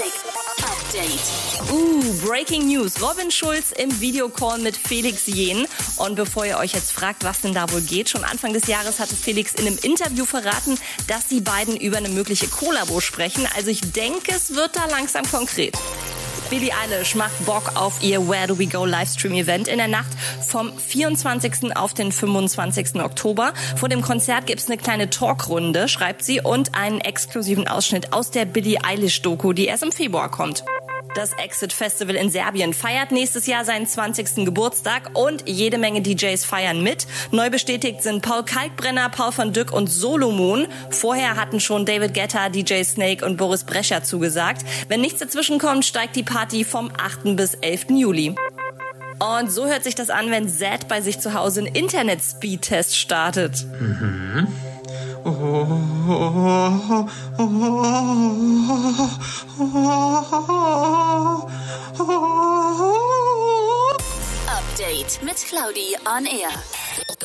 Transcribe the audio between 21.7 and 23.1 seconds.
auf den 25.